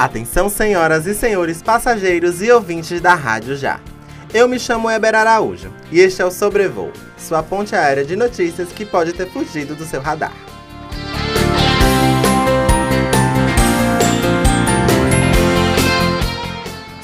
[0.00, 3.78] Atenção, senhoras e senhores passageiros e ouvintes da Rádio Já.
[4.32, 8.72] Eu me chamo Eber Araújo e este é o Sobrevoo, sua ponte aérea de notícias
[8.72, 10.32] que pode ter fugido do seu radar.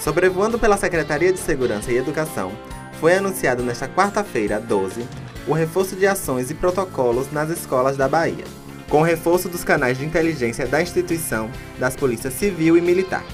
[0.02, 2.51] Sobrevoando pela Secretaria de Segurança e Educação,
[2.98, 5.06] foi anunciado nesta quarta-feira, 12,
[5.46, 8.46] o reforço de ações e protocolos nas escolas da Bahia,
[8.88, 13.24] com reforço dos canais de inteligência da instituição, das polícias civil e militar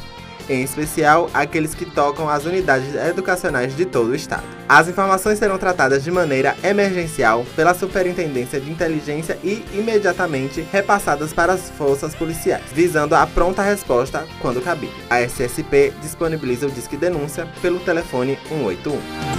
[0.48, 4.44] em especial aqueles que tocam as unidades educacionais de todo o estado.
[4.68, 11.52] As informações serão tratadas de maneira emergencial pela Superintendência de Inteligência e imediatamente repassadas para
[11.52, 14.96] as forças policiais, visando a pronta resposta quando cabível.
[15.10, 19.31] A SSP disponibiliza o Disque Denúncia pelo telefone 181.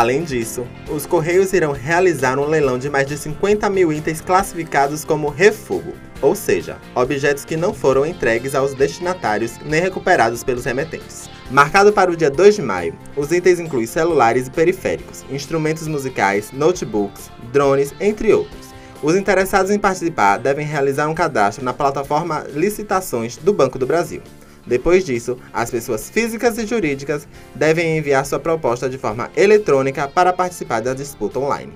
[0.00, 5.04] Além disso, os Correios irão realizar um leilão de mais de 50 mil itens classificados
[5.04, 5.92] como refugo,
[6.22, 11.28] ou seja, objetos que não foram entregues aos destinatários nem recuperados pelos remetentes.
[11.50, 16.50] Marcado para o dia 2 de maio, os itens incluem celulares e periféricos, instrumentos musicais,
[16.50, 18.70] notebooks, drones, entre outros.
[19.02, 24.22] Os interessados em participar devem realizar um cadastro na plataforma Licitações do Banco do Brasil.
[24.70, 27.26] Depois disso, as pessoas físicas e jurídicas
[27.56, 31.72] devem enviar sua proposta de forma eletrônica para participar da disputa online.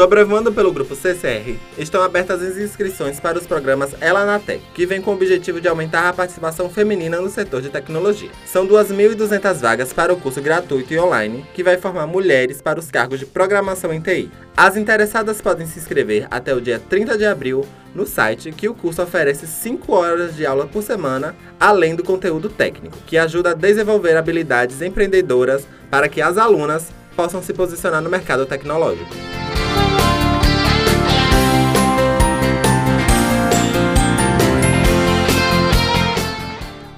[0.00, 4.86] Sobrevoando pelo grupo CCR, estão abertas as inscrições para os programas Ela na Tech, que
[4.86, 8.30] vem com o objetivo de aumentar a participação feminina no setor de tecnologia.
[8.46, 12.90] São 2.200 vagas para o curso gratuito e online, que vai formar mulheres para os
[12.90, 14.30] cargos de programação em TI.
[14.56, 18.74] As interessadas podem se inscrever até o dia 30 de abril no site que o
[18.74, 23.54] curso oferece 5 horas de aula por semana, além do conteúdo técnico, que ajuda a
[23.54, 29.14] desenvolver habilidades empreendedoras para que as alunas possam se posicionar no mercado tecnológico.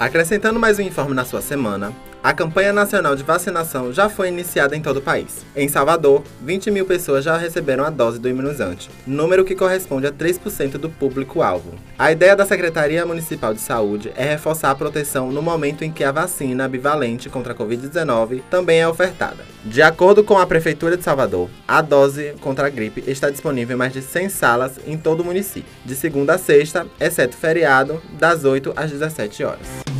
[0.02, 1.92] Acrescentando mais um informe na sua semana,
[2.24, 5.44] a campanha nacional de vacinação já foi iniciada em todo o país.
[5.54, 10.12] Em Salvador, 20 mil pessoas já receberam a dose do imunizante, número que corresponde a
[10.12, 11.74] 3% do público-alvo.
[11.96, 16.02] A ideia da Secretaria Municipal de Saúde é reforçar a proteção no momento em que
[16.02, 19.44] a vacina bivalente contra a Covid-19 também é ofertada.
[19.64, 23.78] De acordo com a Prefeitura de Salvador, a dose contra a gripe está disponível em
[23.78, 28.44] mais de 100 salas em todo o município, de segunda a sexta, exceto feriado, das
[28.44, 29.91] 8 às 17 horas.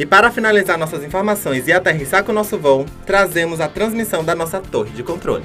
[0.00, 4.34] E para finalizar nossas informações e aterrissar com o nosso voo, trazemos a transmissão da
[4.34, 5.44] nossa torre de controle.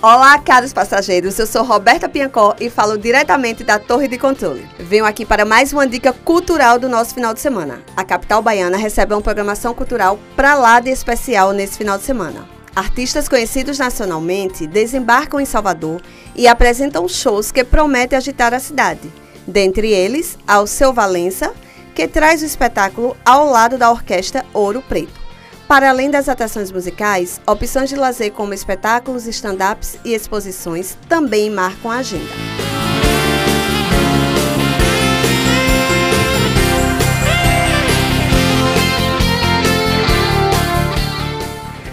[0.00, 1.36] Olá, caros passageiros.
[1.36, 4.64] Eu sou Roberta Piancó e falo diretamente da Torre de Controle.
[4.78, 7.82] Venho aqui para mais uma dica cultural do nosso final de semana.
[7.96, 12.48] A capital baiana recebe uma programação cultural para lá de especial nesse final de semana.
[12.76, 16.00] Artistas conhecidos nacionalmente desembarcam em Salvador
[16.36, 19.12] e apresentam shows que prometem agitar a cidade.
[19.44, 21.52] Dentre eles, Alceu Valença,
[21.96, 25.18] que traz o espetáculo ao lado da orquestra Ouro Preto.
[25.66, 31.90] Para além das atrações musicais, opções de lazer como espetáculos, stand-ups e exposições também marcam
[31.90, 32.30] a agenda.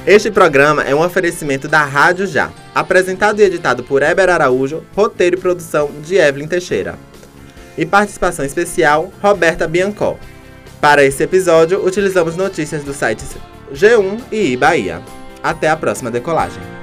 [0.06, 5.38] Este programa é um oferecimento da Rádio Já, apresentado e editado por Eber Araújo, roteiro
[5.38, 7.13] e produção de Evelyn Teixeira
[7.78, 10.18] e participação especial Roberta Biancó.
[10.82, 13.36] Para esse episódio, utilizamos notícias dos sites
[13.74, 15.02] G1 e Bahia.
[15.42, 16.83] Até a próxima decolagem.